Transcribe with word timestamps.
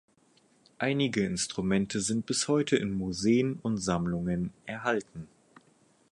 Einige 0.79 1.23
Instrumente 1.23 2.01
sind 2.01 2.25
bis 2.25 2.47
heute 2.47 2.75
in 2.75 2.91
Museen 2.97 3.59
und 3.61 3.77
Sammlungen 3.77 4.51
erhalten. 4.65 5.27